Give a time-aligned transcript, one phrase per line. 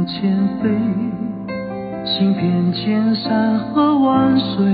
[0.00, 0.70] 往前飞，
[2.06, 4.64] 行遍千山和万水，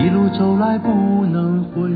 [0.00, 1.90] 一路走来不能回。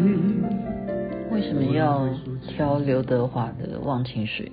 [1.30, 2.08] 为什么要
[2.48, 4.44] 挑刘德华的《忘情水》？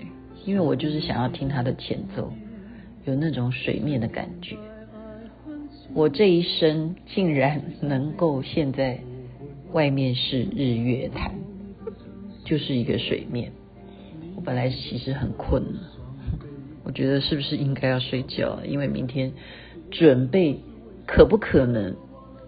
[0.46, 2.32] 因为我就是想要听他的前奏，
[3.06, 4.56] 有那种水面的感觉。
[5.96, 9.00] 我这一生竟然能够现在
[9.72, 11.32] 外面是日月潭，
[12.46, 13.52] 就是一个水面。
[14.36, 15.80] 我本来其实很困了，
[16.88, 18.60] 我觉得是不是应该要睡觉？
[18.66, 19.34] 因为明天
[19.92, 20.62] 准备
[21.06, 21.98] 可不可能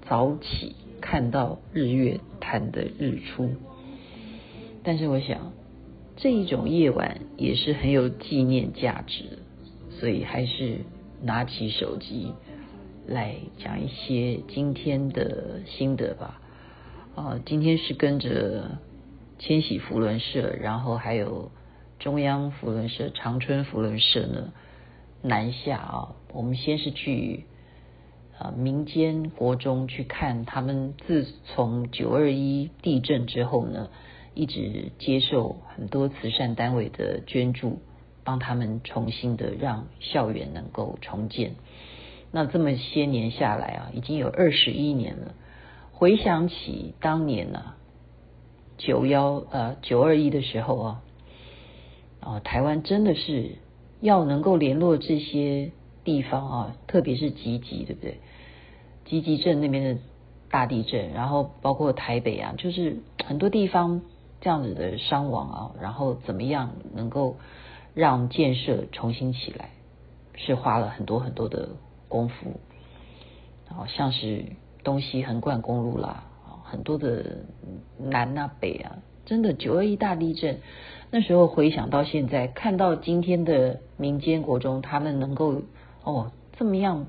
[0.07, 3.51] 早起看到日月潭的日出？
[4.81, 5.51] 但是我想
[6.15, 9.25] 这一种夜晚也是很有纪念价值，
[9.91, 10.77] 所以还是
[11.21, 12.31] 拿起手机。
[13.07, 16.39] 来讲一些今天的心得吧。
[17.15, 18.77] 啊，今天是跟着
[19.37, 21.51] 千禧福伦社，然后还有
[21.99, 24.53] 中央扶轮社、长春扶轮社呢
[25.21, 26.15] 南下啊。
[26.33, 27.45] 我们先是去
[28.37, 33.89] 啊民间国中去看他们，自从九二一地震之后呢，
[34.33, 37.79] 一直接受很多慈善单位的捐助，
[38.23, 41.55] 帮他们重新的让校园能够重建。
[42.31, 45.33] 那这么些年下来啊，已经有二十一年了。
[45.91, 47.77] 回想起当年呢、啊，
[48.77, 51.01] 九幺呃九二一的时候啊，
[52.19, 53.55] 啊台湾真的是
[54.01, 55.71] 要能够联络这些
[56.03, 58.19] 地方啊，特别是集集，对不对？
[59.05, 60.01] 集集镇那边的
[60.49, 64.01] 大地震，然后包括台北啊，就是很多地方
[64.41, 67.37] 这样子的伤亡啊，然后怎么样能够
[67.93, 69.69] 让建设重新起来，
[70.35, 71.69] 是花了很多很多的。
[72.09, 72.59] 功夫，
[73.69, 74.43] 然后像是
[74.83, 76.23] 东西横贯公路啦，
[76.63, 77.45] 很多的
[77.99, 78.97] 南啊北啊，
[79.29, 80.57] 真的九二一大地震，
[81.11, 85.61] 那时候回想到现在，看到今天的民间国中，他们能够
[86.03, 87.05] 哦这么样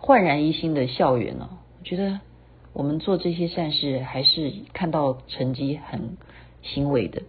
[0.00, 1.48] 焕然一新的校园呢，
[1.78, 2.18] 我觉得
[2.72, 6.18] 我们做这些善事，还是看到成绩很
[6.62, 7.22] 欣慰的。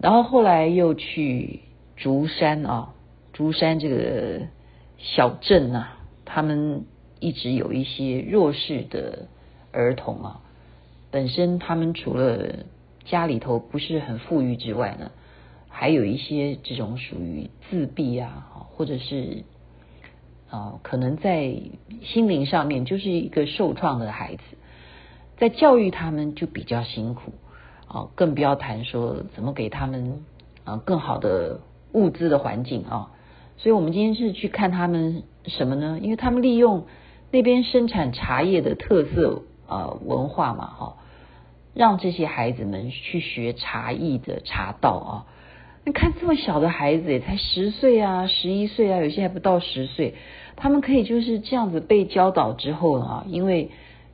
[0.00, 1.60] 然后后来又去
[1.96, 2.92] 竹山啊，
[3.32, 4.42] 竹山这个。
[5.04, 6.84] 小镇、啊，他们
[7.18, 9.26] 一直有一些弱势的
[9.72, 10.41] 儿童啊，
[11.12, 12.64] 本身他们除了
[13.04, 15.12] 家里头不是很富裕之外呢，
[15.68, 19.44] 还有一些这种属于自闭啊，或者是
[20.50, 21.54] 啊，可能在
[22.02, 24.42] 心灵上面就是一个受创的孩子，
[25.36, 27.32] 在教育他们就比较辛苦
[27.86, 30.22] 啊，更不要谈说怎么给他们
[30.64, 31.60] 啊更好的
[31.92, 33.10] 物资的环境啊。
[33.58, 35.98] 所以，我们今天是去看他们什么呢？
[36.00, 36.86] 因为他们利用
[37.30, 40.96] 那边生产茶叶的特色呃文化嘛，哈，
[41.74, 45.26] 让这些孩子们去学茶艺的茶道啊。
[45.84, 50.14] 你看这么小的孩子，也才十岁啊，十一岁啊，有些还不到十岁，
[50.56, 53.70] 他们可以就是这样子被教导之后啊，因为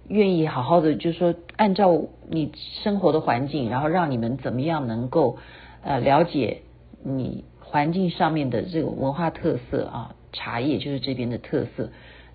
[0.08, 2.52] 愿意好好的，就说按照你
[2.82, 5.38] 生活的环境，然后让你们怎么样能够
[5.82, 6.62] 呃了解
[7.02, 7.44] 你。
[7.60, 11.90] 环境上面的这个文化特色啊，茶叶就是这边的特色，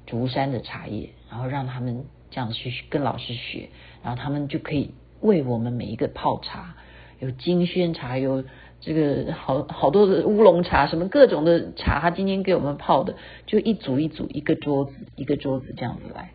[0.05, 3.69] 竹山的茶叶，然后让他们这样去跟老师学，
[4.03, 4.91] 然后他们就可以
[5.23, 6.75] 为我们每一个泡茶，
[7.19, 8.43] 有金萱茶，有
[8.79, 13.15] 这个好好多的乌龙茶，什么各种的茶，他今天给我们泡的，
[13.47, 16.31] 就一组一组，一个桌子一个桌子这样子来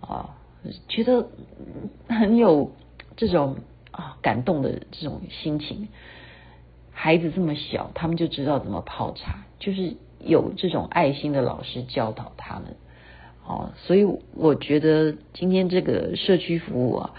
[0.00, 0.36] 啊，
[0.88, 1.28] 觉得
[2.08, 2.72] 很有
[3.16, 3.56] 这种
[3.92, 5.88] 啊感动的这种心情。
[6.90, 12.76] 孩子这么小，他们就知道怎么泡茶，就是有这种爱心的老师教导他们，
[13.44, 14.04] 哦，所以
[14.34, 17.14] 我觉得今天这个社区服务啊，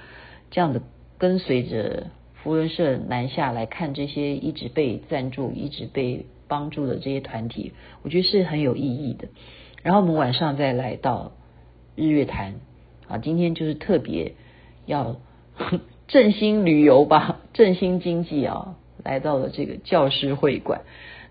[0.50, 0.82] 这样的
[1.18, 7.74] 跟随着扶轮社南下来看这些一直被赞助、一直被帮助的这些团体，
[8.04, 9.28] 我觉得是很有意义的。
[9.84, 11.32] 然后我们晚上再来到
[11.96, 12.56] 日月潭
[13.08, 14.34] 啊，今天就是特别
[14.86, 15.18] 要
[16.08, 18.78] 振兴旅游吧，振兴经济啊。
[19.04, 20.82] 来到了这个教师会馆，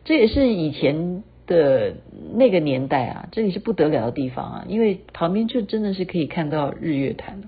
[0.05, 1.97] 这也是以前的
[2.33, 7.43] 那个年代啊，这里是不得了的地方啊，因为旁边就真的是可以看到日月潭，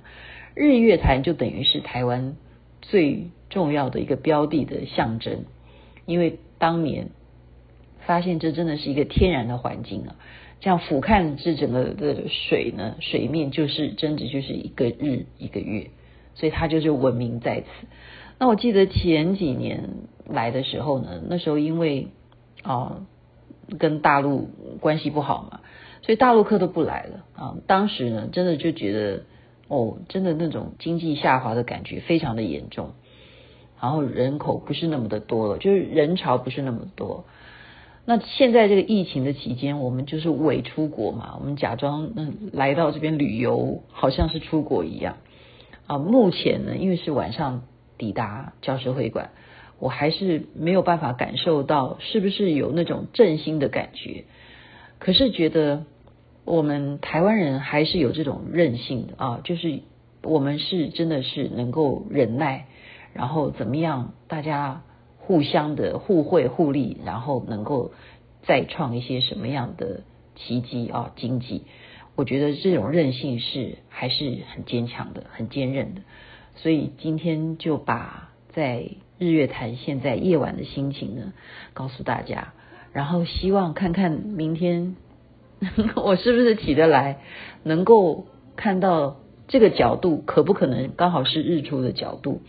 [0.56, 2.34] 日月潭就等于是台湾
[2.80, 5.44] 最重要的一个标的的象征，
[6.06, 7.10] 因为当年
[8.06, 10.16] 发现这真的是一个天然的环境啊，
[10.60, 15.90] 这样俯瞰这整个的水呢，水面就是真的就是一个日一个月，
[16.34, 17.66] 所以它就是闻名在此。
[18.38, 19.90] 那我记得前几年
[20.26, 22.08] 来的时候呢，那时候因为
[22.62, 23.02] 啊
[23.78, 24.48] 跟大陆
[24.80, 25.60] 关系不好嘛，
[26.00, 27.56] 所以大陆客都不来了啊。
[27.66, 29.24] 当时呢，真的就觉得
[29.68, 32.92] 哦，真的那种经济下滑的感觉非常的严重，
[33.80, 37.24] 然后人口不是那么的多了，就是人潮不是那么多。
[38.04, 45.16] 那现在这个疫情的期间，我们就是伪出国嘛，我们假装嗯来到这边旅游，好像是出国一样
[45.88, 45.98] 啊。
[45.98, 47.64] 目前呢，因为是晚上
[47.98, 49.30] 抵达教师会馆，
[49.80, 54.22] 我还是没有办法感受到是不是有那种振兴的感觉。
[55.00, 55.84] 可是觉得
[56.46, 59.80] 我们台湾人还是有这种韧性的啊，就是
[60.22, 62.66] 我们是真的是能够忍耐，
[63.12, 64.82] 然后怎么样，大家。
[65.18, 67.90] 互相的互惠互利，然后能够
[68.44, 70.04] 再创一些什么样的
[70.36, 71.10] 奇迹啊？
[71.16, 71.64] 经济，
[72.14, 76.02] 我觉得这种韧性是还是很坚强的，很坚韧的。
[76.54, 78.88] 所以今天就把在
[79.18, 81.32] 日月潭现在夜晚的心情呢
[81.74, 82.52] 告诉大家，
[82.92, 84.94] 然后希望看看明天
[85.96, 87.20] 我是不是起得来，
[87.62, 88.26] 能够
[88.56, 89.16] 看到
[89.48, 92.40] 这个角度可不可能刚好是日出的角度，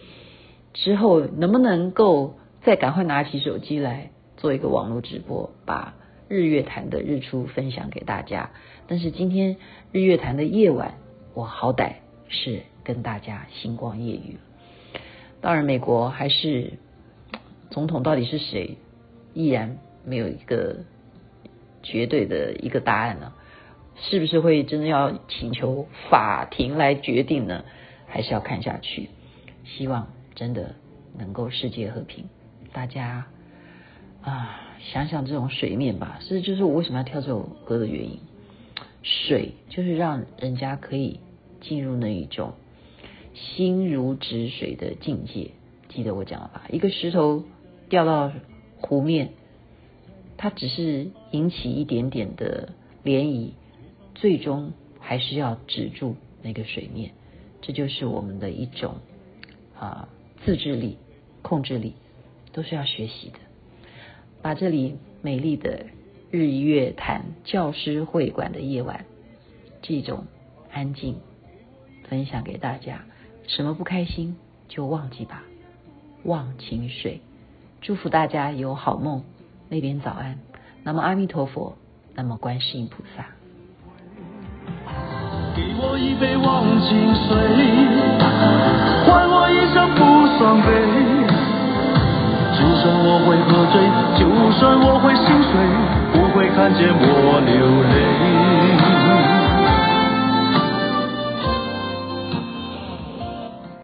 [0.73, 2.35] 之后能不能够。
[2.63, 5.93] 再赶快拿起手机来做一个网络直播，把
[6.27, 8.49] 日月潭的日出分享给大家。
[8.87, 9.55] 但是今天
[9.93, 10.95] 日月潭的夜晚，
[11.33, 11.93] 我好歹
[12.27, 14.35] 是跟大家星光夜雨。
[15.39, 16.73] 当然，美国还是
[17.69, 18.77] 总统到底是谁，
[19.33, 20.79] 依然没有一个
[21.89, 23.31] 绝对的一个答案呢？
[23.95, 27.63] 是不是会真的要请求法庭来决定呢？
[28.07, 29.09] 还是要看下去？
[29.63, 30.75] 希望真的
[31.17, 32.25] 能够世界和平。
[32.73, 33.25] 大家
[34.21, 34.59] 啊，
[34.91, 38.19] 想想这种水面吧，这就是我为什么要跳这首歌的原因。
[39.03, 41.21] 水就是让人家可以
[41.61, 42.53] 进入那一种
[43.33, 45.51] 心如止水的境界。
[45.87, 46.63] 记得我讲了吧？
[46.69, 47.45] 一个石头
[47.89, 48.31] 掉到
[48.81, 49.31] 湖面，
[50.37, 52.69] 它只是引起一点点的
[53.03, 53.51] 涟漪，
[54.15, 57.11] 最终还是要止住那个水面。
[57.61, 58.97] 这就是我们的一种
[59.77, 60.07] 啊
[60.45, 60.97] 自制力、
[61.41, 61.95] 控制力。
[62.53, 63.37] 都是要学习的。
[64.41, 65.85] 把这里美丽的
[66.31, 69.05] 日月潭教师会馆的夜晚，
[69.83, 70.25] 这种
[70.71, 71.19] 安静
[72.09, 73.05] 分享给大家。
[73.45, 74.37] 什么不开心
[74.67, 75.43] 就忘记吧，
[76.23, 77.21] 忘情水。
[77.79, 79.23] 祝福大家有好梦。
[79.69, 80.37] 那边早安。
[80.83, 81.75] 那么阿弥陀佛，
[82.15, 83.25] 那么观世音菩萨。
[85.55, 87.35] 给我一杯忘情水，
[89.05, 89.99] 换我一生不
[90.37, 90.69] 伤悲。
[92.57, 93.75] 就算我会喝醉，
[94.17, 94.21] 就
[94.57, 95.51] 算我会心碎，
[96.13, 97.53] 不会看见我流
[97.83, 97.86] 泪。